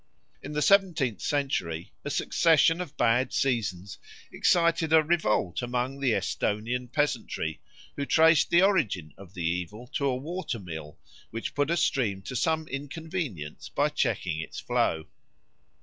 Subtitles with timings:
[0.41, 3.99] In the seventeenth century a succession of bad seasons
[4.31, 7.61] excited a revolt among the Esthonian peasantry,
[7.95, 10.97] who traced the origin of the evil to a watermill,
[11.29, 15.05] which put a stream to some inconvenience by checking its flow.